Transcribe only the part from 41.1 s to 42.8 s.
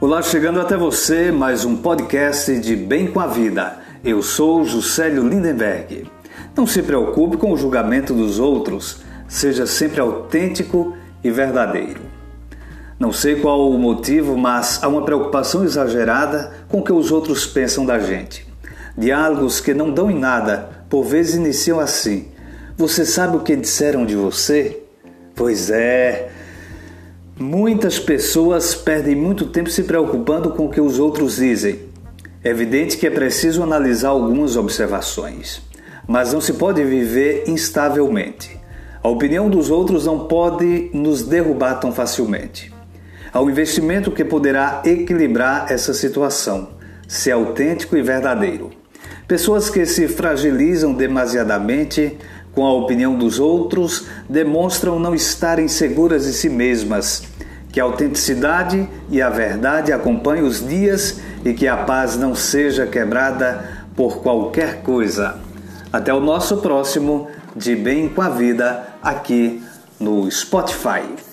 derrubar tão facilmente.